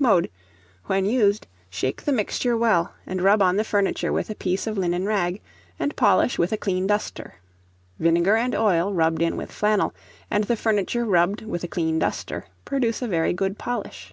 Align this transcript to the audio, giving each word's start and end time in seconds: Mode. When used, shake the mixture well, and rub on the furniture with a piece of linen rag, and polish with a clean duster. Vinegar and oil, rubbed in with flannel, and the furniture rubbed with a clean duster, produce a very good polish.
Mode. 0.00 0.30
When 0.86 1.04
used, 1.04 1.46
shake 1.70 2.02
the 2.02 2.12
mixture 2.12 2.56
well, 2.56 2.94
and 3.06 3.22
rub 3.22 3.40
on 3.40 3.54
the 3.54 3.62
furniture 3.62 4.12
with 4.12 4.28
a 4.28 4.34
piece 4.34 4.66
of 4.66 4.76
linen 4.76 5.06
rag, 5.06 5.40
and 5.78 5.94
polish 5.94 6.40
with 6.40 6.50
a 6.50 6.56
clean 6.56 6.88
duster. 6.88 7.36
Vinegar 8.00 8.34
and 8.34 8.52
oil, 8.56 8.92
rubbed 8.92 9.22
in 9.22 9.36
with 9.36 9.52
flannel, 9.52 9.94
and 10.28 10.42
the 10.42 10.56
furniture 10.56 11.04
rubbed 11.04 11.42
with 11.42 11.62
a 11.62 11.68
clean 11.68 12.00
duster, 12.00 12.46
produce 12.64 13.00
a 13.00 13.06
very 13.06 13.32
good 13.32 13.58
polish. 13.58 14.12